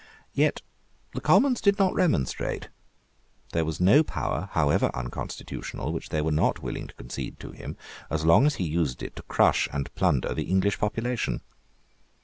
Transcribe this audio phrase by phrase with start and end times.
[0.33, 0.63] Yet
[1.13, 2.69] the Commons did not remonstrate.
[3.53, 7.77] There was no power, however unconstitutional, which they were not willing to concede to him,
[8.09, 11.41] as long as he used it to crush and plunder the English population.